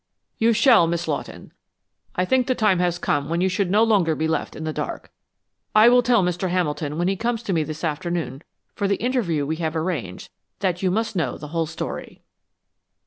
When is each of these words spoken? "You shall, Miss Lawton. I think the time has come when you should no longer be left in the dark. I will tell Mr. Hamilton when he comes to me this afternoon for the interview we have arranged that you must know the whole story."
"You 0.39 0.51
shall, 0.51 0.87
Miss 0.87 1.07
Lawton. 1.07 1.53
I 2.15 2.25
think 2.25 2.47
the 2.47 2.55
time 2.55 2.79
has 2.79 2.97
come 2.97 3.29
when 3.29 3.39
you 3.39 3.47
should 3.49 3.69
no 3.69 3.83
longer 3.83 4.15
be 4.15 4.27
left 4.27 4.55
in 4.55 4.63
the 4.63 4.73
dark. 4.73 5.11
I 5.75 5.89
will 5.89 6.01
tell 6.01 6.23
Mr. 6.23 6.49
Hamilton 6.49 6.97
when 6.97 7.07
he 7.07 7.15
comes 7.15 7.43
to 7.43 7.53
me 7.53 7.61
this 7.63 7.83
afternoon 7.83 8.41
for 8.73 8.87
the 8.87 8.95
interview 8.95 9.45
we 9.45 9.57
have 9.57 9.75
arranged 9.75 10.31
that 10.57 10.81
you 10.81 10.89
must 10.89 11.15
know 11.15 11.37
the 11.37 11.49
whole 11.49 11.67
story." 11.67 12.23